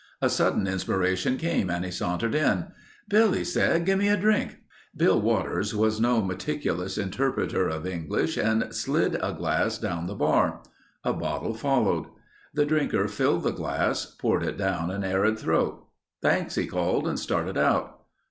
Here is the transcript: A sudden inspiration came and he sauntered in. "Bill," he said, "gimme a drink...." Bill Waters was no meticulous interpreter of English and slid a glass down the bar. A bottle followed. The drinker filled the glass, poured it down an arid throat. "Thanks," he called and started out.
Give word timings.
A 0.19 0.31
sudden 0.31 0.65
inspiration 0.65 1.37
came 1.37 1.69
and 1.69 1.85
he 1.85 1.91
sauntered 1.91 2.33
in. 2.33 2.71
"Bill," 3.07 3.33
he 3.33 3.43
said, 3.43 3.85
"gimme 3.85 4.07
a 4.07 4.17
drink...." 4.17 4.57
Bill 4.97 5.21
Waters 5.21 5.75
was 5.75 6.01
no 6.01 6.23
meticulous 6.23 6.97
interpreter 6.97 7.67
of 7.67 7.85
English 7.85 8.35
and 8.35 8.73
slid 8.73 9.19
a 9.21 9.31
glass 9.31 9.77
down 9.77 10.07
the 10.07 10.15
bar. 10.15 10.63
A 11.03 11.13
bottle 11.13 11.53
followed. 11.53 12.07
The 12.51 12.65
drinker 12.65 13.07
filled 13.07 13.43
the 13.43 13.51
glass, 13.51 14.05
poured 14.07 14.41
it 14.41 14.57
down 14.57 14.89
an 14.89 15.03
arid 15.03 15.37
throat. 15.37 15.85
"Thanks," 16.19 16.55
he 16.55 16.65
called 16.65 17.07
and 17.07 17.19
started 17.19 17.55
out. 17.55 17.99